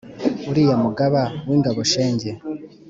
uriya 0.49 0.75
mugaba 0.83 1.21
w'ingaboshenge 1.47 2.29